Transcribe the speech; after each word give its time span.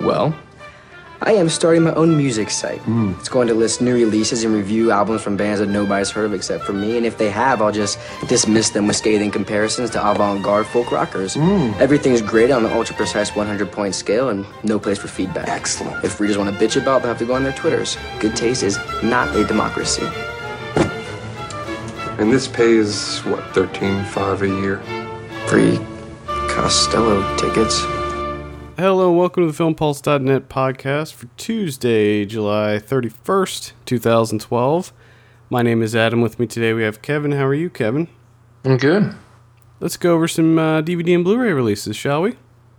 Well, 0.00 0.34
I 1.22 1.32
am 1.32 1.48
starting 1.48 1.82
my 1.82 1.94
own 1.94 2.16
music 2.16 2.50
site. 2.50 2.80
Hmm. 2.80 3.14
It's 3.18 3.30
going 3.30 3.48
to 3.48 3.54
list 3.54 3.80
new 3.80 3.94
releases 3.94 4.44
and 4.44 4.54
review 4.54 4.90
albums 4.90 5.22
from 5.22 5.36
bands 5.36 5.60
that 5.60 5.68
nobody's 5.68 6.10
heard 6.10 6.26
of 6.26 6.34
except 6.34 6.64
for 6.64 6.74
me. 6.74 6.98
And 6.98 7.06
if 7.06 7.16
they 7.16 7.30
have, 7.30 7.62
I'll 7.62 7.72
just 7.72 7.98
dismiss 8.28 8.70
them 8.70 8.86
with 8.86 8.96
scathing 8.96 9.30
comparisons 9.30 9.90
to 9.90 10.10
avant 10.10 10.42
garde 10.42 10.66
folk 10.66 10.92
rockers. 10.92 11.34
Hmm. 11.34 11.72
Everything's 11.80 12.20
graded 12.20 12.50
on 12.50 12.66
an 12.66 12.72
ultra 12.72 12.94
precise 12.94 13.34
100 13.34 13.72
point 13.72 13.94
scale 13.94 14.28
and 14.28 14.44
no 14.62 14.78
place 14.78 14.98
for 14.98 15.08
feedback. 15.08 15.48
Excellent. 15.48 16.04
If 16.04 16.20
readers 16.20 16.36
want 16.36 16.56
to 16.56 16.64
bitch 16.64 16.80
about, 16.80 17.00
they'll 17.00 17.08
have 17.08 17.18
to 17.18 17.26
go 17.26 17.34
on 17.34 17.42
their 17.44 17.52
Twitters. 17.52 17.96
Good 18.20 18.36
taste 18.36 18.62
is 18.62 18.78
not 19.02 19.34
a 19.34 19.44
democracy. 19.44 20.06
And 22.18 22.32
this 22.32 22.46
pays 22.46 23.18
what 23.20 23.42
thirteen 23.54 24.04
five 24.04 24.42
a 24.42 24.48
year. 24.48 24.80
Free 25.48 25.78
Costello 26.26 27.36
tickets. 27.36 27.82
Hello, 28.78 29.08
and 29.08 29.18
welcome 29.18 29.46
to 29.46 29.50
the 29.50 29.64
FilmPulse.net 29.64 30.50
podcast 30.50 31.14
for 31.14 31.28
Tuesday, 31.38 32.26
July 32.26 32.78
31st, 32.78 33.72
2012. 33.86 34.92
My 35.48 35.62
name 35.62 35.80
is 35.80 35.96
Adam. 35.96 36.20
With 36.20 36.38
me 36.38 36.46
today, 36.46 36.74
we 36.74 36.82
have 36.82 37.00
Kevin. 37.00 37.32
How 37.32 37.46
are 37.46 37.54
you, 37.54 37.70
Kevin? 37.70 38.06
I'm 38.66 38.76
good. 38.76 39.14
Let's 39.80 39.96
go 39.96 40.12
over 40.12 40.28
some 40.28 40.58
uh, 40.58 40.82
DVD 40.82 41.14
and 41.14 41.24
Blu 41.24 41.38
ray 41.38 41.54
releases, 41.54 41.96
shall 41.96 42.20
we? 42.20 42.34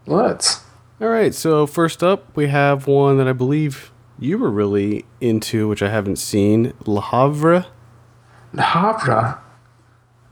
Let's. 0.05 0.62
All 1.02 1.08
right, 1.08 1.34
so 1.34 1.66
first 1.66 2.03
up, 2.03 2.36
we 2.38 2.45
have 2.50 2.86
one 2.86 3.17
that 3.17 3.27
I 3.27 3.34
believe 3.34 3.91
you 4.20 4.38
were 4.38 4.52
really 4.52 5.03
into, 5.20 5.67
which 5.67 5.81
I 5.81 5.89
haven't 5.89 6.17
seen 6.17 6.73
Le 6.86 7.02
Havre. 7.02 7.66
Le 8.53 8.61
Havre. 8.61 9.39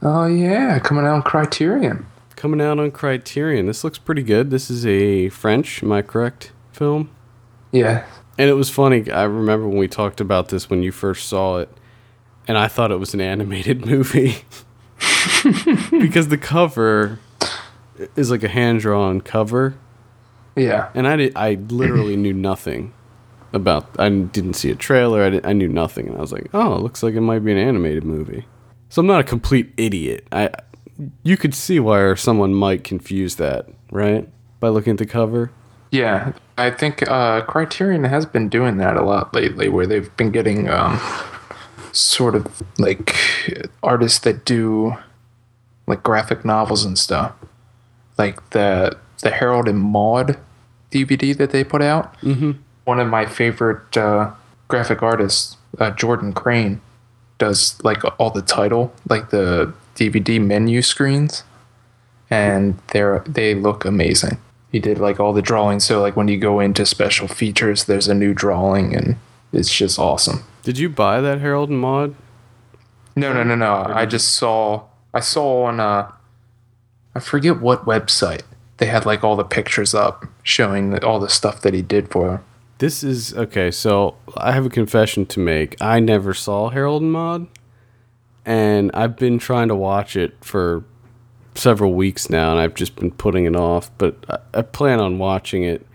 Oh 0.00 0.26
yeah, 0.26 0.78
coming 0.78 1.04
out 1.04 1.14
on 1.14 1.22
Criterion. 1.22 2.06
Coming 2.46 2.60
out 2.64 2.78
on 2.78 2.92
Criterion. 2.92 3.66
This 3.66 3.82
looks 3.82 3.98
pretty 3.98 4.22
good. 4.22 4.50
This 4.50 4.70
is 4.70 4.86
a 4.86 5.30
French, 5.30 5.82
am 5.82 5.90
I 5.90 6.00
correct, 6.00 6.52
film? 6.70 7.10
Yeah. 7.72 8.06
And 8.38 8.48
it 8.48 8.52
was 8.52 8.70
funny. 8.70 9.10
I 9.10 9.24
remember 9.24 9.66
when 9.66 9.78
we 9.78 9.88
talked 9.88 10.20
about 10.20 10.50
this 10.50 10.70
when 10.70 10.84
you 10.84 10.92
first 10.92 11.28
saw 11.28 11.56
it, 11.58 11.68
and 12.46 12.56
I 12.56 12.68
thought 12.68 12.92
it 12.92 13.00
was 13.00 13.14
an 13.14 13.20
animated 13.20 13.84
movie 13.86 14.36
because 15.90 16.28
the 16.28 16.38
cover 16.40 17.18
is 18.14 18.30
like 18.30 18.44
a 18.44 18.48
hand 18.48 18.78
drawn 18.78 19.20
cover, 19.22 19.74
Yeah. 20.54 20.90
and 20.94 21.08
I 21.08 21.16
did, 21.16 21.32
I 21.34 21.54
literally 21.54 22.14
knew 22.16 22.32
nothing 22.32 22.94
about. 23.52 23.90
I 23.98 24.08
didn't 24.08 24.54
see 24.54 24.70
a 24.70 24.76
trailer. 24.76 25.24
I, 25.24 25.30
didn't, 25.30 25.46
I 25.46 25.52
knew 25.52 25.66
nothing, 25.68 26.06
and 26.06 26.16
I 26.16 26.20
was 26.20 26.30
like, 26.30 26.46
oh, 26.54 26.76
it 26.76 26.80
looks 26.82 27.02
like 27.02 27.14
it 27.14 27.22
might 27.22 27.40
be 27.40 27.50
an 27.50 27.58
animated 27.58 28.04
movie. 28.04 28.44
So 28.88 29.00
I'm 29.00 29.08
not 29.08 29.18
a 29.18 29.24
complete 29.24 29.72
idiot. 29.76 30.28
I 30.30 30.50
you 31.22 31.36
could 31.36 31.54
see 31.54 31.80
why 31.80 32.14
someone 32.14 32.54
might 32.54 32.84
confuse 32.84 33.36
that, 33.36 33.68
right? 33.90 34.28
By 34.60 34.68
looking 34.68 34.92
at 34.92 34.98
the 34.98 35.06
cover. 35.06 35.50
Yeah. 35.90 36.32
I 36.58 36.70
think 36.70 37.08
uh, 37.08 37.42
Criterion 37.42 38.04
has 38.04 38.26
been 38.26 38.48
doing 38.48 38.78
that 38.78 38.96
a 38.96 39.02
lot 39.02 39.34
lately, 39.34 39.68
where 39.68 39.86
they've 39.86 40.14
been 40.16 40.30
getting 40.30 40.68
um, 40.68 41.00
sort 41.92 42.34
of 42.34 42.62
like 42.78 43.14
artists 43.82 44.18
that 44.20 44.44
do 44.44 44.96
like 45.86 46.02
graphic 46.02 46.44
novels 46.44 46.84
and 46.84 46.98
stuff, 46.98 47.32
like 48.18 48.50
the 48.50 48.96
the 49.22 49.30
Harold 49.30 49.68
and 49.68 49.78
Maude 49.78 50.38
DVD 50.90 51.36
that 51.36 51.50
they 51.50 51.64
put 51.64 51.82
out. 51.82 52.18
Mm-hmm. 52.20 52.52
One 52.84 53.00
of 53.00 53.08
my 53.08 53.26
favorite 53.26 53.96
uh, 53.96 54.32
graphic 54.68 55.02
artists, 55.02 55.56
uh, 55.78 55.90
Jordan 55.90 56.32
Crane, 56.32 56.80
does 57.38 57.82
like 57.84 58.02
all 58.18 58.30
the 58.30 58.42
title, 58.42 58.94
like 59.08 59.30
the 59.30 59.72
DVD 59.96 60.40
menu 60.40 60.82
screens, 60.82 61.42
and 62.30 62.78
they're 62.92 63.24
they 63.26 63.54
look 63.54 63.84
amazing. 63.84 64.38
He 64.70 64.78
did 64.78 64.98
like 64.98 65.18
all 65.18 65.32
the 65.32 65.42
drawings, 65.42 65.84
so 65.84 66.00
like 66.00 66.16
when 66.16 66.28
you 66.28 66.38
go 66.38 66.60
into 66.60 66.84
special 66.86 67.28
features, 67.28 67.84
there's 67.84 68.08
a 68.08 68.14
new 68.14 68.34
drawing, 68.34 68.94
and 68.94 69.16
it's 69.52 69.74
just 69.74 69.98
awesome. 69.98 70.44
Did 70.62 70.78
you 70.78 70.88
buy 70.88 71.20
that 71.20 71.40
Harold 71.40 71.70
and 71.70 71.80
Maude? 71.80 72.14
No, 73.16 73.32
no, 73.32 73.42
no, 73.42 73.54
no. 73.54 73.86
I 73.88 74.04
just 74.04 74.34
saw 74.34 74.84
I 75.14 75.20
saw 75.20 75.64
on 75.64 75.80
uh 75.80 76.12
I 77.14 77.20
forget 77.20 77.60
what 77.60 77.86
website 77.86 78.42
they 78.76 78.86
had 78.86 79.06
like 79.06 79.24
all 79.24 79.36
the 79.36 79.44
pictures 79.44 79.94
up 79.94 80.26
showing 80.42 81.02
all 81.02 81.18
the 81.18 81.30
stuff 81.30 81.62
that 81.62 81.72
he 81.72 81.80
did 81.80 82.10
for 82.10 82.30
her. 82.30 82.42
This 82.78 83.02
is 83.02 83.34
okay. 83.34 83.70
So 83.70 84.16
I 84.36 84.52
have 84.52 84.66
a 84.66 84.70
confession 84.70 85.24
to 85.26 85.40
make. 85.40 85.80
I 85.80 85.98
never 85.98 86.34
saw 86.34 86.68
Harold 86.68 87.00
and 87.02 87.12
Maude, 87.12 87.46
and 88.46 88.90
I've 88.94 89.16
been 89.16 89.38
trying 89.38 89.68
to 89.68 89.74
watch 89.76 90.16
it 90.16 90.36
for 90.42 90.84
several 91.54 91.92
weeks 91.94 92.30
now, 92.30 92.50
and 92.52 92.60
I've 92.60 92.74
just 92.74 92.96
been 92.96 93.10
putting 93.10 93.44
it 93.44 93.56
off. 93.56 93.90
But 93.98 94.16
I, 94.30 94.38
I 94.58 94.62
plan 94.62 95.00
on 95.00 95.18
watching 95.18 95.62
it. 95.64 95.86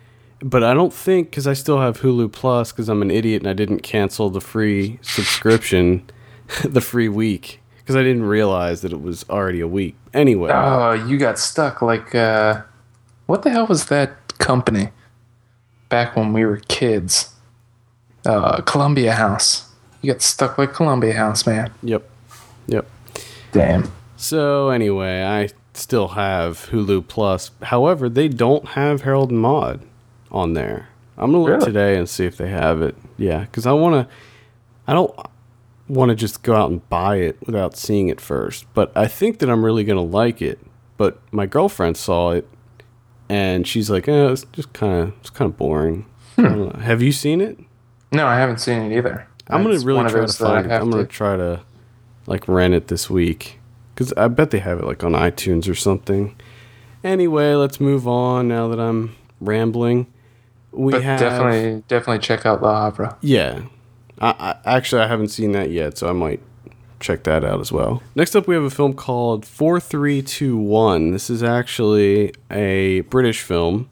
But 0.44 0.64
I 0.64 0.74
don't 0.74 0.92
think 0.94 1.30
because 1.30 1.46
I 1.48 1.54
still 1.54 1.80
have 1.80 2.02
Hulu 2.02 2.32
Plus 2.32 2.72
because 2.72 2.90
I'm 2.90 3.02
an 3.04 3.12
idiot 3.12 3.42
and 3.44 3.50
I 3.50 3.54
didn't 3.54 3.82
cancel 3.82 4.30
the 4.32 4.42
free 4.42 4.98
subscription, 5.04 6.10
the 6.64 6.82
free 6.82 7.10
week 7.10 7.60
because 7.78 7.96
I 7.96 8.02
didn't 8.02 8.24
realize 8.24 8.82
that 8.82 8.92
it 8.92 9.02
was 9.02 9.24
already 9.30 9.60
a 9.62 9.68
week. 9.68 9.96
Anyway, 10.16 10.50
Oh, 10.52 10.94
you 10.94 11.18
got 11.18 11.38
stuck 11.38 11.82
like 11.84 12.14
uh 12.16 12.64
what 13.28 13.44
the 13.44 13.52
hell 13.52 13.68
was 13.68 13.86
that 13.86 14.38
company 14.40 14.90
back 15.90 16.16
when 16.16 16.34
we 16.34 16.44
were 16.44 16.58
kids? 16.68 17.36
Uh 18.26 18.62
Columbia 18.62 19.14
House. 19.14 19.70
You 20.02 20.12
got 20.12 20.24
stuck 20.24 20.58
like 20.58 20.74
Columbia 20.74 21.14
House, 21.14 21.46
man. 21.46 21.72
yep, 21.84 22.10
yep. 22.68 22.88
Damn. 23.52 23.92
So 24.16 24.70
anyway, 24.70 25.24
I 25.24 25.50
still 25.74 26.10
have 26.10 26.68
Hulu 26.70 27.08
Plus. 27.08 27.52
However, 27.64 28.08
they 28.10 28.28
don't 28.28 28.70
have 28.70 29.02
Harold 29.02 29.32
and 29.32 29.40
Maude 29.40 29.82
on 30.32 30.54
there. 30.54 30.90
I'm 31.18 31.32
gonna 31.32 31.44
look 31.44 31.50
Really? 31.50 31.66
today 31.66 31.98
and 31.98 32.08
see 32.08 32.26
if 32.26 32.38
they 32.38 32.50
have 32.50 32.82
it. 32.82 32.96
Yeah, 33.18 33.42
because 33.42 33.66
I 33.66 33.72
want 33.74 34.08
to. 34.08 34.14
I 34.88 34.94
don't 34.94 35.14
want 35.88 36.10
to 36.10 36.16
just 36.16 36.42
go 36.44 36.56
out 36.56 36.72
and 36.72 36.88
buy 36.90 37.18
it 37.18 37.38
without 37.46 37.76
seeing 37.76 38.08
it 38.10 38.20
first. 38.22 38.66
But 38.74 38.92
I 38.96 39.08
think 39.08 39.40
that 39.40 39.50
I'm 39.50 39.64
really 39.66 39.84
gonna 39.84 40.02
like 40.02 40.42
it. 40.42 40.60
But 40.98 41.20
my 41.32 41.46
girlfriend 41.46 41.98
saw 41.98 42.32
it, 42.32 42.48
and 43.30 43.68
she's 43.68 43.90
like, 43.90 44.08
"Eh, 44.08 44.32
it's 44.32 44.46
just 44.54 44.72
kind 44.74 44.94
of 45.10 45.14
it's 45.20 45.30
kind 45.30 45.50
of 45.52 45.58
boring." 45.58 46.06
I 46.38 46.42
don't 46.44 46.74
know. 46.76 46.80
Have 46.82 47.02
you 47.02 47.12
seen 47.12 47.42
it? 47.42 47.60
No, 48.12 48.26
I 48.28 48.38
haven't 48.38 48.60
seen 48.60 48.82
it 48.92 48.96
either. 48.98 49.28
I'm 49.48 49.64
gonna 49.64 49.76
It's 49.76 49.84
really 49.84 50.10
try 50.10 50.26
to 50.26 50.34
find 50.34 50.72
I'm 50.72 50.90
gonna 50.90 51.04
to- 51.04 51.10
try 51.10 51.36
to 51.36 51.62
like 52.28 52.48
rent 52.48 52.74
it 52.74 52.88
this 52.88 53.10
week 53.10 53.60
because 53.94 54.14
I 54.14 54.28
bet 54.28 54.52
they 54.52 54.60
have 54.60 54.80
it 54.80 54.86
like 54.86 55.04
on 55.04 55.14
iTunes 55.14 55.70
or 55.70 55.76
something. 55.76 56.36
Anyway, 57.04 57.54
let's 57.54 57.80
move 57.80 58.08
on. 58.08 58.48
Now 58.48 58.68
that 58.68 58.80
I'm 58.80 59.16
rambling, 59.40 60.08
we 60.72 60.92
But 60.94 61.04
have 61.04 61.20
definitely, 61.20 61.84
definitely 61.88 62.20
check 62.20 62.46
out 62.46 62.62
La 62.62 62.86
Havre. 62.86 63.18
yeah. 63.22 63.64
I, 64.20 64.56
I 64.66 64.76
actually 64.78 65.02
I 65.02 65.08
haven't 65.08 65.30
seen 65.30 65.52
that 65.54 65.72
yet, 65.72 65.98
so 65.98 66.08
I 66.08 66.14
might 66.14 66.42
check 67.00 67.24
that 67.24 67.44
out 67.44 67.60
as 67.60 67.72
well. 67.72 68.04
Next 68.14 68.36
up, 68.36 68.48
we 68.48 68.54
have 68.54 68.64
a 68.64 68.70
film 68.70 68.94
called 68.94 69.48
Four 69.48 69.80
Three 69.80 70.22
Two 70.22 70.56
One. 70.58 71.10
This 71.10 71.32
is 71.32 71.42
actually 71.42 72.32
a 72.52 73.02
British 73.02 73.42
film, 73.42 73.90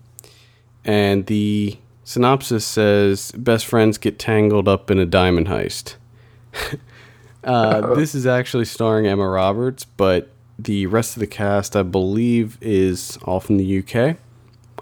and 0.85 1.25
the 1.25 1.79
synopsis 2.03 2.63
says 2.63 3.31
best 3.31 3.66
friends 3.66 3.97
get 3.97 4.19
tangled 4.19 4.67
up 4.67 4.91
in 4.91 5.00
a 5.00 5.06
diamond 5.07 5.47
heist. 5.47 5.96
uh, 7.44 7.94
this 7.96 8.16
is 8.16 8.26
actually 8.26 8.66
starring 8.66 9.08
Emma 9.08 9.28
Roberts, 9.28 9.86
but 9.86 10.30
the 10.58 10.86
rest 10.88 11.16
of 11.16 11.22
the 11.22 11.28
cast, 11.28 11.76
I 11.76 11.84
believe, 11.84 12.58
is 12.62 13.18
all 13.24 13.40
from 13.40 13.58
the 13.58 13.80
UK. 13.80 14.18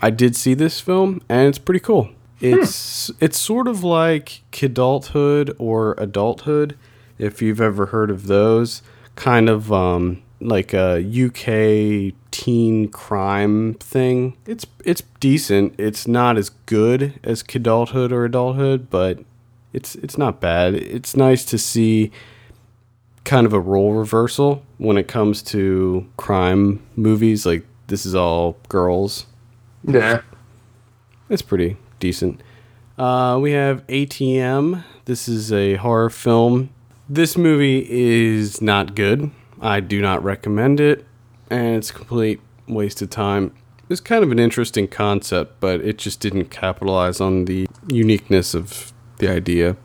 I 0.01 0.09
did 0.09 0.35
see 0.35 0.53
this 0.53 0.79
film, 0.79 1.21
and 1.29 1.47
it's 1.47 1.57
pretty 1.57 1.79
cool. 1.79 2.09
It's 2.39 3.09
it's 3.19 3.37
sort 3.37 3.67
of 3.67 3.83
like 3.83 4.43
kidulthood 4.51 5.55
or 5.57 5.95
adulthood, 5.97 6.77
if 7.17 7.41
you've 7.41 7.61
ever 7.61 7.87
heard 7.87 8.11
of 8.11 8.27
those. 8.27 8.83
Kind 9.15 9.49
of 9.49 9.73
um, 9.73 10.21
like 10.39 10.73
a 10.73 10.99
UK 10.99 12.13
teen 12.29 12.89
crime 12.89 13.73
thing. 13.75 14.37
It's 14.45 14.65
it's 14.85 15.01
decent. 15.19 15.73
It's 15.79 16.07
not 16.07 16.37
as 16.37 16.49
good 16.49 17.19
as 17.23 17.41
kidulthood 17.41 18.11
or 18.11 18.25
adulthood, 18.25 18.91
but 18.91 19.19
it's 19.73 19.95
it's 19.95 20.17
not 20.17 20.39
bad. 20.39 20.75
It's 20.75 21.15
nice 21.15 21.43
to 21.45 21.57
see 21.57 22.11
kind 23.27 23.45
of 23.45 23.51
a 23.51 23.59
role 23.59 23.91
reversal 23.91 24.63
when 24.77 24.97
it 24.97 25.09
comes 25.09 25.43
to 25.43 26.07
crime 26.15 26.81
movies. 26.95 27.45
Like 27.45 27.65
this 27.87 28.05
is 28.05 28.15
all 28.15 28.57
girls. 28.69 29.27
Yeah. 29.83 30.21
It's 31.29 31.41
pretty 31.41 31.75
decent. 31.99 32.41
Uh, 32.97 33.37
we 33.39 33.51
have 33.51 33.85
ATM. 33.87 34.83
This 35.05 35.27
is 35.27 35.51
a 35.51 35.75
horror 35.75 36.09
film. 36.09 36.69
This 37.09 37.37
movie 37.37 37.85
is 37.89 38.61
not 38.61 38.95
good. 38.95 39.29
I 39.59 39.81
do 39.81 40.01
not 40.01 40.23
recommend 40.23 40.79
it, 40.79 41.05
and 41.49 41.75
it's 41.75 41.89
a 41.89 41.93
complete 41.93 42.39
waste 42.67 43.01
of 43.01 43.09
time. 43.09 43.53
It's 43.89 44.01
kind 44.01 44.23
of 44.23 44.31
an 44.31 44.39
interesting 44.39 44.87
concept, 44.87 45.59
but 45.59 45.81
it 45.81 45.97
just 45.97 46.19
didn't 46.21 46.45
capitalize 46.45 47.19
on 47.19 47.45
the 47.45 47.67
uniqueness 47.89 48.53
of 48.53 48.93
the 49.17 49.29
idea. 49.29 49.75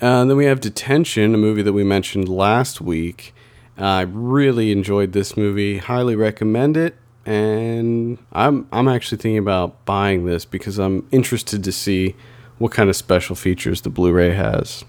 Uh, 0.00 0.24
then 0.24 0.36
we 0.36 0.44
have 0.44 0.60
Detention, 0.60 1.34
a 1.34 1.38
movie 1.38 1.62
that 1.62 1.72
we 1.72 1.82
mentioned 1.84 2.28
last 2.28 2.80
week. 2.80 3.34
I 3.76 4.02
really 4.02 4.70
enjoyed 4.72 5.12
this 5.12 5.36
movie. 5.36 5.78
Highly 5.78 6.16
recommend 6.16 6.76
it. 6.76 6.96
and 7.26 8.18
I'm 8.32 8.66
I'm 8.72 8.88
actually 8.88 9.18
thinking 9.18 9.38
about 9.38 9.84
buying 9.84 10.24
this 10.24 10.44
because 10.44 10.78
I'm 10.78 11.06
interested 11.10 11.62
to 11.64 11.72
see 11.72 12.14
what 12.58 12.72
kind 12.72 12.88
of 12.88 12.96
special 12.96 13.36
features 13.36 13.82
the 13.82 13.90
Blu-ray 13.90 14.34
has. 14.34 14.84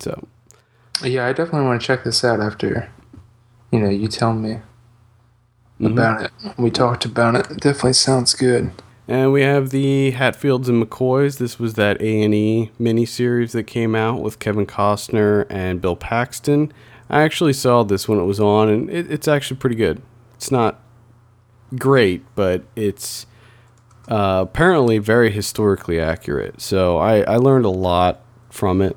So 0.00 0.26
Yeah, 1.02 1.26
I 1.26 1.32
definitely 1.32 1.62
want 1.66 1.80
to 1.80 1.86
check 1.86 2.04
this 2.04 2.24
out 2.24 2.40
after, 2.40 2.90
you 3.70 3.78
know, 3.80 3.88
you 3.88 4.08
tell 4.08 4.32
me 4.32 4.60
Mm-hmm. 5.78 5.92
about 5.92 6.22
it. 6.22 6.30
We 6.56 6.70
talked 6.70 7.04
about 7.04 7.34
it. 7.34 7.50
It 7.50 7.60
definitely 7.60 7.92
sounds 7.92 8.32
good. 8.32 8.70
And 9.08 9.32
we 9.32 9.42
have 9.42 9.70
the 9.70 10.10
Hatfields 10.10 10.68
and 10.68 10.82
McCoys. 10.82 11.38
This 11.38 11.60
was 11.60 11.74
that 11.74 12.00
A 12.02 12.22
and 12.22 12.34
E 12.34 12.72
miniseries 12.80 13.52
that 13.52 13.64
came 13.64 13.94
out 13.94 14.20
with 14.20 14.40
Kevin 14.40 14.66
Costner 14.66 15.46
and 15.48 15.80
Bill 15.80 15.94
Paxton. 15.94 16.72
I 17.08 17.22
actually 17.22 17.52
saw 17.52 17.84
this 17.84 18.08
when 18.08 18.18
it 18.18 18.24
was 18.24 18.40
on, 18.40 18.68
and 18.68 18.90
it, 18.90 19.10
it's 19.10 19.28
actually 19.28 19.58
pretty 19.58 19.76
good. 19.76 20.02
It's 20.34 20.50
not 20.50 20.80
great, 21.76 22.24
but 22.34 22.64
it's 22.74 23.26
uh, 24.08 24.44
apparently 24.48 24.98
very 24.98 25.30
historically 25.30 26.00
accurate. 26.00 26.60
So 26.60 26.98
I, 26.98 27.20
I 27.20 27.36
learned 27.36 27.64
a 27.64 27.70
lot 27.70 28.22
from 28.50 28.82
it. 28.82 28.96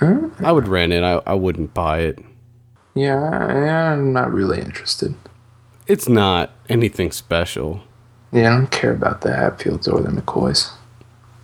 I 0.00 0.50
would 0.50 0.66
rent 0.66 0.92
it. 0.92 1.04
I, 1.04 1.20
I 1.26 1.34
wouldn't 1.34 1.74
buy 1.74 2.00
it. 2.00 2.18
Yeah, 2.94 3.18
I'm 3.18 4.12
not 4.12 4.32
really 4.32 4.60
interested. 4.60 5.14
It's 5.86 6.08
not 6.08 6.52
anything 6.68 7.12
special. 7.12 7.82
Yeah, 8.32 8.52
I 8.52 8.56
don't 8.56 8.70
care 8.70 8.92
about 8.92 9.20
the 9.20 9.34
Hatfields 9.34 9.86
or 9.86 10.00
the 10.00 10.08
McCoys. 10.10 10.72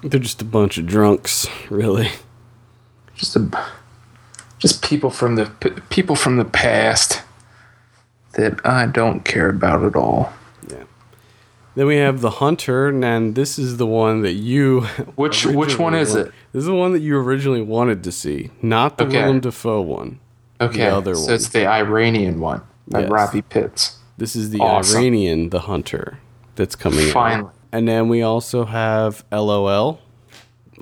They're 0.02 0.20
just 0.20 0.40
a 0.40 0.44
bunch 0.44 0.78
of 0.78 0.86
drunks, 0.86 1.46
really. 1.70 2.08
Just 3.14 3.36
a, 3.36 3.50
just 4.58 4.82
people 4.82 5.10
from 5.10 5.34
the 5.36 5.46
people 5.90 6.14
from 6.16 6.36
the 6.36 6.44
past 6.44 7.22
that 8.34 8.64
I 8.64 8.86
don't 8.86 9.24
care 9.24 9.48
about 9.50 9.84
at 9.84 9.96
all. 9.96 10.32
Yeah. 10.70 10.84
Then 11.74 11.86
we 11.88 11.96
have 11.96 12.20
the 12.20 12.30
Hunter, 12.30 12.88
and 12.88 13.34
this 13.34 13.58
is 13.58 13.76
the 13.76 13.86
one 13.86 14.22
that 14.22 14.34
you. 14.34 14.82
Which 15.16 15.44
which 15.46 15.78
one 15.78 15.94
is 15.94 16.14
wa- 16.14 16.20
it? 16.20 16.32
This 16.52 16.60
is 16.60 16.66
the 16.66 16.74
one 16.74 16.92
that 16.92 17.00
you 17.00 17.18
originally 17.18 17.62
wanted 17.62 18.04
to 18.04 18.12
see, 18.12 18.50
not 18.62 18.98
the 18.98 19.04
Okay. 19.04 19.20
Willem 19.22 19.40
Dafoe 19.40 19.80
one. 19.82 20.20
Okay, 20.60 20.78
the 20.78 20.94
other 20.94 21.14
so 21.16 21.24
one. 21.26 21.34
it's 21.34 21.48
the 21.50 21.66
Iranian 21.66 22.40
one 22.40 22.62
by 22.88 23.00
Yes. 23.00 23.10
Rafi 23.10 23.42
Pitts. 23.48 23.96
This 24.16 24.34
is 24.34 24.50
the 24.50 24.58
Awesome. 24.60 25.00
Iranian 25.00 25.50
The 25.50 25.60
Hunter 25.60 26.18
that's 26.58 26.76
coming 26.76 27.06
out. 27.06 27.12
Finally. 27.14 27.50
And 27.72 27.88
then 27.88 28.08
we 28.08 28.20
also 28.22 28.64
have 28.66 29.24
LOL. 29.32 30.00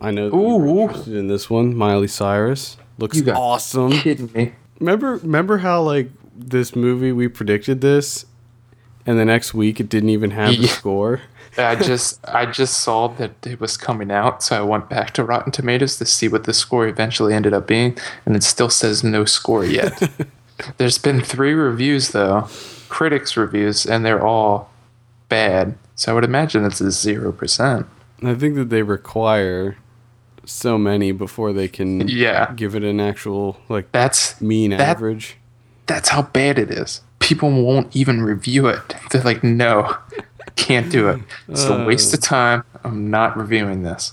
I 0.01 0.11
know 0.11 0.29
that 0.31 0.37
you 0.37 0.43
were 0.43 0.67
Ooh. 0.67 0.81
interested 0.83 1.15
in 1.15 1.29
this 1.29 1.49
one. 1.49 1.75
Miley 1.75 2.09
Cyrus 2.09 2.77
looks 2.99 3.21
awesome. 3.29 3.93
Kidding 3.93 4.31
me? 4.35 4.53
Remember, 4.81 5.17
remember 5.17 5.59
how 5.59 5.83
like 5.83 6.11
this 6.35 6.77
movie 6.77 7.13
we 7.13 7.29
predicted 7.29 7.81
this, 7.81 8.27
and 9.07 9.19
the 9.19 9.25
next 9.25 9.55
week 9.55 9.81
it 9.81 9.89
didn't 9.89 10.11
even 10.11 10.33
have 10.33 10.51
the 10.57 10.63
Yeah. 10.63 10.69
score. 10.69 11.21
I 11.59 11.75
just 11.77 12.21
I 12.29 12.45
just 12.45 12.79
saw 12.81 13.09
that 13.09 13.47
it 13.47 13.59
was 13.61 13.79
coming 13.79 14.11
out, 14.11 14.43
so 14.43 14.59
I 14.59 14.61
went 14.61 14.91
back 14.91 15.13
to 15.15 15.25
Rotten 15.25 15.51
Tomatoes 15.53 15.97
to 15.97 16.05
see 16.05 16.29
what 16.29 16.45
the 16.45 16.53
score 16.53 16.87
eventually 16.87 17.33
ended 17.33 17.55
up 17.55 17.67
being, 17.67 17.97
and 18.27 18.37
it 18.37 18.43
still 18.43 18.69
says 18.69 19.03
no 19.03 19.25
score 19.25 19.65
yet. 19.65 20.11
There's 20.77 20.99
been 20.99 21.23
three 21.23 21.55
reviews 21.55 22.11
though, 22.11 22.49
critics 22.91 23.37
reviews, 23.39 23.87
and 23.87 24.05
they're 24.05 24.25
all 24.25 24.71
bad. 25.29 25.77
So 25.95 26.13
I 26.13 26.15
would 26.15 26.25
imagine 26.25 26.65
it's 26.65 26.81
a 26.81 26.91
zero 26.91 27.33
percent. 27.33 27.87
I 28.23 28.35
think 28.35 28.55
that 28.57 28.71
they 28.71 28.83
require 28.83 29.77
so 30.45 30.79
many 30.79 31.13
before 31.13 31.53
they 31.53 31.69
can 31.69 32.07
Yeah. 32.09 32.53
give 32.55 32.75
it 32.75 32.85
an 32.85 33.01
actual 33.01 33.59
like 33.69 33.91
That's 33.93 34.41
mean 34.41 34.71
that- 34.71 34.81
average. 34.81 35.37
that's 35.87 36.11
how 36.11 36.23
bad 36.23 36.59
it 36.59 36.71
is. 36.71 37.01
People 37.19 37.51
won't 37.65 37.95
even 37.97 38.23
review 38.23 38.67
it. 38.69 38.95
They're 39.11 39.23
like, 39.23 39.43
no, 39.43 39.97
can't 40.55 40.91
do 40.91 41.09
it. 41.09 41.21
It's 41.49 41.65
a 41.65 41.85
waste 41.85 42.15
of 42.15 42.21
time. 42.21 42.63
I'm 42.85 43.11
not 43.11 43.37
reviewing 43.37 43.83
this. 43.83 44.13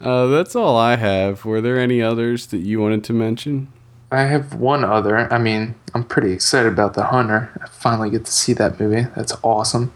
Uh, 0.00 0.26
that's 0.26 0.54
all 0.56 0.76
I 0.76 0.96
have. 0.96 1.44
Were 1.44 1.60
there 1.60 1.78
any 1.78 2.00
others 2.00 2.46
that 2.46 2.58
you 2.58 2.80
wanted 2.80 3.04
to 3.04 3.12
mention? 3.12 3.68
I 4.12 4.22
have 4.22 4.54
one 4.54 4.84
other. 4.84 5.30
I 5.32 5.38
mean, 5.38 5.74
I'm 5.94 6.04
pretty 6.04 6.32
excited 6.32 6.72
about 6.72 6.94
The 6.94 7.04
Hunter. 7.04 7.50
I 7.62 7.66
finally 7.68 8.08
get 8.10 8.24
to 8.24 8.32
see 8.32 8.52
that 8.54 8.78
movie. 8.80 9.06
That's 9.16 9.34
awesome. 9.42 9.92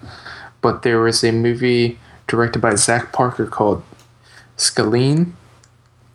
But 0.61 0.83
there 0.83 1.01
was 1.01 1.25
a 1.25 1.33
movie 1.33 1.99
directed 2.27 2.61
by 2.61 2.75
Zack 2.75 3.13
Parker 3.13 3.47
called 3.47 3.83
Scalene. 4.57 5.35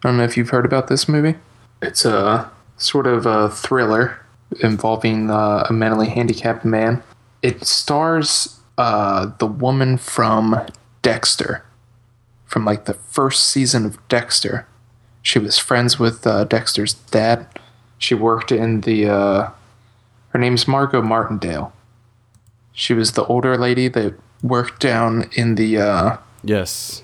I 0.03 0.09
don't 0.09 0.18
know 0.18 0.24
if 0.24 0.38
you've 0.38 0.50
heard 0.50 0.65
about 0.65 0.88
this 0.88 1.09
movie. 1.09 1.36
It's 1.81 2.06
a 2.06 2.51
sort 2.77 3.07
of 3.07 3.25
a 3.25 3.50
thriller 3.50 4.19
involving 4.62 5.30
uh, 5.30 5.65
a 5.69 5.74
mentally 5.74 6.09
handicapped 6.09 6.65
man. 6.65 7.03
It 7.42 7.65
stars 7.65 8.59
uh, 8.77 9.31
the 9.39 9.47
woman 9.47 9.97
from 9.97 10.62
Dexter, 11.01 11.63
from 12.45 12.65
like 12.65 12.86
the 12.86 12.94
first 12.94 13.50
season 13.50 13.86
of 13.86 14.07
Dexter. 14.07 14.68
She 15.21 15.39
was 15.39 15.57
friends 15.57 15.97
with 16.00 16.25
uh, 16.27 16.44
Dexter's 16.45 16.94
dad. 16.94 17.47
She 17.97 18.13
worked 18.13 18.51
in 18.51 18.81
the. 18.81 19.09
Uh, 19.09 19.50
her 20.30 20.39
name's 20.39 20.68
Margot 20.68 21.01
Martindale. 21.01 21.74
She 22.74 22.94
was 22.94 23.13
the 23.13 23.24
older 23.25 23.57
lady 23.57 23.88
that 23.88 24.15
worked 24.44 24.80
down 24.82 25.30
in 25.34 25.56
the. 25.56 25.78
Uh, 25.80 26.18
Yes, 26.44 27.02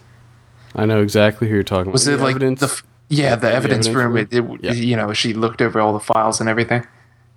I 0.75 0.85
know 0.85 1.01
exactly 1.01 1.47
who 1.47 1.55
you're 1.55 1.63
talking 1.63 1.91
was 1.91 2.05
about. 2.07 2.13
it 2.13 2.17
The 2.17 2.23
like 2.23 2.35
evidence? 2.35 2.59
the? 2.59 2.81
Yeah, 3.09 3.35
the 3.35 3.51
evidence, 3.51 3.87
evidence 3.87 3.87
room. 3.87 4.13
room? 4.13 4.27
It, 4.29 4.33
it, 4.33 4.63
Yeah. 4.63 4.71
You 4.73 4.95
know, 4.95 5.13
she 5.13 5.33
looked 5.33 5.61
over 5.61 5.81
all 5.81 5.93
the 5.93 5.99
files 5.99 6.39
and 6.39 6.47
everything. 6.47 6.85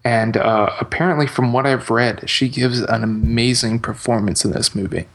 And 0.05 0.37
uh, 0.37 0.69
apparently, 0.81 1.27
from 1.27 1.53
what 1.55 1.67
I've 1.67 1.89
read, 1.91 2.29
she 2.29 2.49
gives 2.49 2.81
an 2.81 3.03
amazing 3.03 3.81
performance 3.81 4.45
in 4.45 4.51
this 4.51 4.75
movie. 4.75 5.07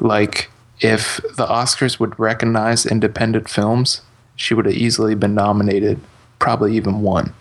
Like, 0.00 0.50
if 0.80 1.20
the 1.36 1.46
Oscars 1.46 2.00
would 2.00 2.18
recognize 2.18 2.86
independent 2.86 3.48
films, 3.50 4.00
she 4.34 4.54
would 4.54 4.64
have 4.64 4.74
easily 4.74 5.14
been 5.14 5.34
nominated, 5.34 6.00
probably 6.38 6.74
even 6.74 7.02
won. 7.02 7.34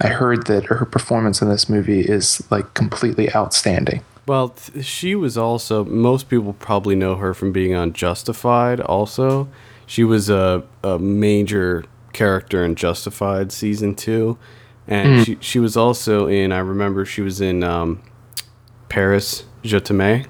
I 0.00 0.08
heard 0.08 0.46
that 0.48 0.64
her 0.66 0.84
performance 0.84 1.40
in 1.40 1.48
this 1.48 1.68
movie 1.68 2.00
is 2.00 2.42
like 2.50 2.74
completely 2.74 3.32
outstanding. 3.34 4.02
Well, 4.26 4.48
th- 4.50 4.84
she 4.84 5.14
was 5.14 5.38
also. 5.38 5.84
Most 5.84 6.28
people 6.28 6.52
probably 6.54 6.96
know 6.96 7.16
her 7.16 7.32
from 7.34 7.52
being 7.52 7.74
on 7.74 7.92
Justified. 7.92 8.80
Also, 8.80 9.48
she 9.86 10.02
was 10.04 10.28
a, 10.28 10.64
a 10.82 10.98
major 10.98 11.84
character 12.12 12.64
in 12.64 12.74
Justified 12.74 13.52
season 13.52 13.94
two, 13.94 14.36
and 14.88 15.24
she 15.24 15.38
she 15.40 15.58
was 15.60 15.76
also 15.76 16.26
in. 16.26 16.50
I 16.52 16.58
remember 16.58 17.04
she 17.04 17.20
was 17.22 17.40
in 17.40 17.62
um, 17.62 18.02
Paris 18.88 19.44
Je 19.62 19.78
t'aime. 19.80 20.26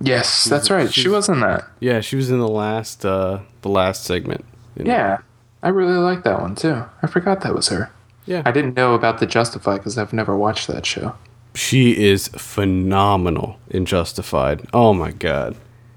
Yes, 0.00 0.44
that's 0.44 0.70
right. 0.70 0.92
She 0.92 1.02
she's- 1.02 1.12
was 1.12 1.28
in 1.28 1.40
that. 1.40 1.64
Yeah, 1.80 2.00
she 2.00 2.16
was 2.16 2.30
in 2.30 2.38
the 2.38 2.48
last 2.48 3.04
uh, 3.04 3.40
the 3.62 3.68
last 3.68 4.04
segment. 4.04 4.44
you 4.76 4.84
know. 4.84 4.90
Yeah, 4.92 5.18
I 5.62 5.68
really 5.68 5.98
like 5.98 6.22
that 6.24 6.40
one 6.40 6.54
too. 6.54 6.84
I 7.02 7.06
forgot 7.08 7.40
that 7.42 7.54
was 7.54 7.68
her. 7.68 7.90
Yeah. 8.24 8.42
I 8.44 8.52
didn't 8.52 8.74
know 8.76 8.94
about 8.94 9.18
the 9.20 9.26
Justify 9.26 9.76
because 9.78 9.96
I've 9.98 10.12
never 10.12 10.36
watched 10.36 10.66
that 10.68 10.84
show. 10.86 11.14
She 11.54 11.96
is 11.96 12.28
phenomenal 12.28 13.58
in 13.68 13.84
Justified. 13.84 14.66
Oh 14.72 14.94
my 14.94 15.10
god. 15.10 15.56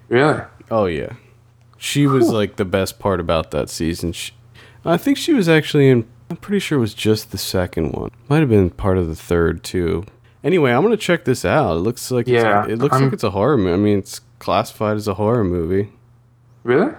Really? 0.09 0.41
Oh 0.69 0.85
yeah. 0.85 1.13
She 1.77 2.07
was 2.07 2.29
like 2.29 2.55
the 2.57 2.65
best 2.65 2.99
part 2.99 3.19
about 3.19 3.51
that 3.51 3.69
season. 3.69 4.13
She, 4.13 4.33
I 4.85 4.97
think 4.97 5.17
she 5.17 5.33
was 5.33 5.49
actually 5.49 5.89
in 5.89 6.07
I'm 6.31 6.37
pretty 6.37 6.59
sure 6.59 6.77
it 6.77 6.81
was 6.81 6.93
just 6.93 7.31
the 7.31 7.37
second 7.37 7.91
one. 7.91 8.09
Might 8.29 8.39
have 8.39 8.47
been 8.47 8.69
part 8.69 8.97
of 8.97 9.07
the 9.07 9.15
third 9.17 9.63
too. 9.63 10.05
Anyway, 10.45 10.71
I'm 10.71 10.81
going 10.81 10.91
to 10.91 10.97
check 10.97 11.25
this 11.25 11.43
out. 11.43 11.75
It 11.75 11.79
looks 11.81 12.09
like 12.09 12.25
Yeah, 12.25 12.63
it's, 12.63 12.71
it 12.71 12.79
looks 12.79 12.95
I'm- 12.95 13.03
like 13.03 13.13
it's 13.13 13.23
a 13.23 13.31
horror 13.31 13.57
movie. 13.57 13.73
I 13.73 13.77
mean, 13.77 13.99
it's 13.99 14.21
classified 14.39 14.95
as 14.95 15.09
a 15.09 15.15
horror 15.15 15.43
movie. 15.43 15.91
Really? 16.63 16.93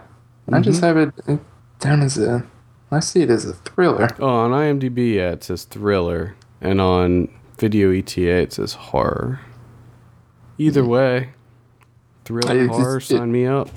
I 0.52 0.61
just 0.61 0.82
mm-hmm. 0.82 0.99
have 0.99 1.14
it 1.28 1.40
down 1.78 2.02
as 2.02 2.18
a. 2.18 2.44
I 2.90 3.00
see 3.00 3.23
it 3.23 3.30
as 3.30 3.47
a 3.47 3.54
thriller. 3.54 4.09
Oh, 4.18 4.28
on 4.28 4.50
IMDb, 4.50 5.14
yeah, 5.14 5.30
it 5.30 5.44
says 5.44 5.64
thriller, 5.64 6.37
and 6.61 6.78
on 6.78 7.28
Video 7.59 7.90
ETA, 7.92 8.30
it 8.42 8.52
says 8.52 8.75
horror. 8.75 9.40
Either 10.59 10.85
way, 10.85 11.30
thriller, 12.25 12.50
I- 12.52 12.56
it's- 12.64 12.76
horror, 12.76 12.97
it- 12.99 13.02
sign 13.02 13.32
me 13.32 13.47
up. 13.47 13.68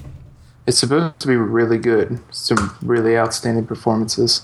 It's 0.68 0.80
supposed 0.80 1.20
to 1.20 1.28
be 1.28 1.36
really 1.36 1.78
good. 1.78 2.20
Some 2.32 2.72
really 2.82 3.18
outstanding 3.18 3.66
performances. 3.68 4.42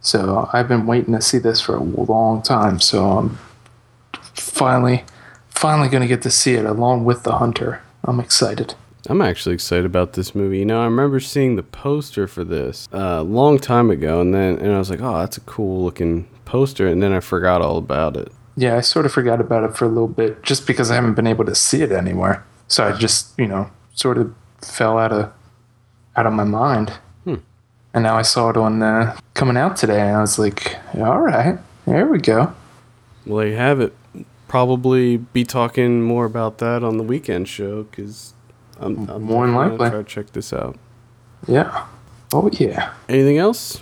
So 0.00 0.48
I've 0.52 0.68
been 0.68 0.86
waiting 0.86 1.12
to 1.14 1.20
see 1.20 1.36
this 1.38 1.60
for 1.60 1.76
a 1.76 1.82
long 1.82 2.40
time. 2.40 2.80
So 2.80 3.04
I'm 3.18 3.38
finally, 4.34 5.04
finally 5.50 5.88
going 5.88 6.00
to 6.00 6.06
get 6.08 6.22
to 6.22 6.30
see 6.30 6.54
it 6.54 6.64
along 6.64 7.04
with 7.04 7.24
the 7.24 7.32
Hunter. 7.32 7.82
I'm 8.04 8.18
excited. 8.20 8.74
I'm 9.10 9.20
actually 9.20 9.54
excited 9.54 9.84
about 9.84 10.14
this 10.14 10.34
movie. 10.34 10.58
You 10.60 10.64
know, 10.64 10.80
I 10.80 10.84
remember 10.84 11.20
seeing 11.20 11.56
the 11.56 11.62
poster 11.62 12.26
for 12.26 12.44
this 12.44 12.88
uh, 12.92 13.18
a 13.18 13.22
long 13.22 13.58
time 13.58 13.90
ago, 13.90 14.20
and 14.20 14.32
then 14.34 14.58
and 14.58 14.72
I 14.72 14.78
was 14.78 14.90
like, 14.90 15.00
"Oh, 15.00 15.18
that's 15.18 15.36
a 15.36 15.40
cool 15.42 15.84
looking 15.84 16.28
poster," 16.44 16.86
and 16.86 17.02
then 17.02 17.12
I 17.12 17.20
forgot 17.20 17.60
all 17.62 17.76
about 17.78 18.16
it. 18.16 18.32
Yeah, 18.58 18.76
I 18.76 18.80
sort 18.80 19.06
of 19.06 19.12
forgot 19.12 19.40
about 19.40 19.62
it 19.62 19.76
for 19.76 19.84
a 19.84 19.88
little 19.88 20.08
bit 20.08 20.42
just 20.42 20.66
because 20.66 20.90
I 20.90 20.96
haven't 20.96 21.14
been 21.14 21.28
able 21.28 21.44
to 21.44 21.54
see 21.54 21.82
it 21.82 21.92
anywhere. 21.92 22.44
So 22.66 22.84
I 22.84 22.92
just, 22.92 23.38
you 23.38 23.46
know, 23.46 23.70
sort 23.94 24.18
of 24.18 24.34
fell 24.60 24.98
out 24.98 25.12
of 25.12 25.32
out 26.16 26.26
of 26.26 26.32
my 26.32 26.44
mind. 26.44 26.92
And 27.94 28.02
now 28.02 28.18
I 28.18 28.22
saw 28.22 28.50
it 28.50 28.56
on 28.56 28.82
uh, 28.82 29.16
coming 29.34 29.56
out 29.56 29.76
today, 29.76 30.00
and 30.00 30.16
I 30.16 30.20
was 30.20 30.38
like, 30.38 30.76
"All 30.94 31.20
right, 31.20 31.58
there 31.86 32.06
we 32.06 32.18
go." 32.18 32.52
Well, 33.24 33.38
there 33.38 33.48
you 33.48 33.56
have 33.56 33.80
it. 33.80 33.94
probably 34.46 35.16
be 35.16 35.44
talking 35.44 36.02
more 36.02 36.24
about 36.24 36.58
that 36.58 36.84
on 36.84 36.96
the 36.98 37.02
weekend 37.02 37.48
show 37.48 37.84
because 37.84 38.34
I'm, 38.78 39.08
I'm 39.08 39.22
More 39.22 39.46
than 39.46 39.54
likely. 39.54 39.90
Try 39.90 39.98
to 39.98 40.04
check 40.04 40.32
this 40.32 40.52
out. 40.52 40.76
Yeah. 41.46 41.86
Oh 42.32 42.50
yeah. 42.52 42.92
Anything 43.08 43.38
else? 43.38 43.80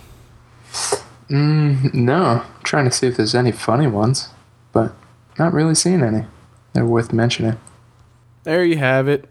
Mm, 1.29 1.93
no. 1.93 2.43
trying 2.63 2.85
to 2.85 2.91
see 2.91 3.07
if 3.07 3.17
there's 3.17 3.35
any 3.35 3.51
funny 3.51 3.87
ones, 3.87 4.29
but 4.77 4.93
not 5.39 5.53
really 5.53 5.73
seeing 5.73 6.03
any. 6.03 6.27
They're 6.73 6.85
worth 6.85 7.11
mentioning. 7.11 7.57
There 8.43 8.63
you 8.63 8.77
have 8.77 9.07
it. 9.07 9.27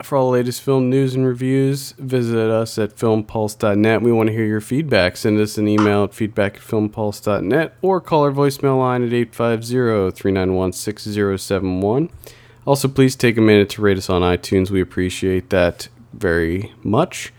For 0.00 0.16
all 0.16 0.30
the 0.30 0.38
latest 0.38 0.62
film 0.62 0.88
news 0.88 1.16
and 1.16 1.26
reviews, 1.26 1.90
visit 1.98 2.48
us 2.48 2.78
at 2.78 2.94
filmpulse.net. 2.94 4.02
We 4.02 4.12
want 4.12 4.28
to 4.28 4.32
hear 4.32 4.44
your 4.44 4.60
feedback. 4.60 5.16
Send 5.16 5.40
us 5.40 5.58
an 5.58 5.66
email 5.66 6.04
at 6.04 6.14
feedback 6.14 6.56
at 6.56 6.62
filmpulse.net 6.62 7.74
or 7.82 8.00
call 8.00 8.22
our 8.22 8.30
voicemail 8.30 8.78
line 8.78 9.02
at 9.02 9.12
850 9.12 10.16
391 10.16 10.72
6071. 10.72 12.08
Also, 12.64 12.86
please 12.86 13.16
take 13.16 13.36
a 13.36 13.40
minute 13.40 13.68
to 13.70 13.82
rate 13.82 13.98
us 13.98 14.08
on 14.08 14.22
iTunes. 14.22 14.70
We 14.70 14.80
appreciate 14.80 15.50
that 15.50 15.88
very 16.12 16.72
much. 16.84 17.32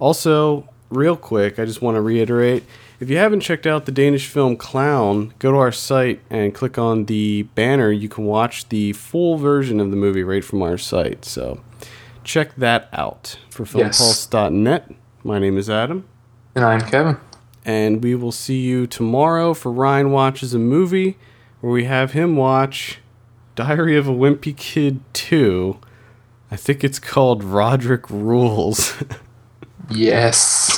Also, 0.00 0.68
real 0.90 1.16
quick, 1.16 1.60
I 1.60 1.64
just 1.64 1.80
want 1.80 1.94
to 1.94 2.00
reiterate 2.00 2.64
if 3.00 3.08
you 3.10 3.16
haven't 3.16 3.40
checked 3.40 3.66
out 3.66 3.86
the 3.86 3.92
Danish 3.92 4.26
film 4.28 4.56
Clown, 4.56 5.32
go 5.38 5.52
to 5.52 5.58
our 5.58 5.72
site 5.72 6.20
and 6.30 6.54
click 6.54 6.78
on 6.78 7.04
the 7.06 7.42
banner. 7.54 7.90
You 7.90 8.08
can 8.08 8.24
watch 8.24 8.68
the 8.68 8.92
full 8.94 9.36
version 9.38 9.80
of 9.80 9.90
the 9.90 9.96
movie 9.96 10.22
right 10.24 10.44
from 10.44 10.62
our 10.62 10.76
site. 10.78 11.24
So 11.24 11.60
check 12.24 12.54
that 12.56 12.88
out 12.92 13.38
for 13.50 13.64
filmpulse.net. 13.64 14.90
My 15.24 15.38
name 15.38 15.56
is 15.58 15.68
Adam, 15.70 16.04
And 16.54 16.64
I'm 16.64 16.80
Kevin. 16.80 17.16
and 17.64 18.02
we 18.02 18.14
will 18.14 18.32
see 18.32 18.60
you 18.60 18.86
tomorrow 18.86 19.54
for 19.54 19.70
Ryan 19.72 20.10
Watches 20.12 20.54
a 20.54 20.58
Movie, 20.58 21.16
where 21.60 21.72
we 21.72 21.84
have 21.84 22.12
him 22.12 22.36
watch 22.36 22.98
Diary 23.56 23.96
of 23.96 24.06
a 24.08 24.12
Wimpy 24.12 24.56
Kid 24.56 25.00
2. 25.12 25.78
I 26.50 26.56
think 26.56 26.82
it's 26.84 26.98
called 26.98 27.42
Roderick 27.44 28.08
Rules. 28.10 28.94
Yes. 29.90 30.77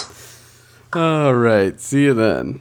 All 0.93 1.35
right. 1.35 1.81
See 1.81 2.03
you 2.05 2.15
then. 2.15 2.61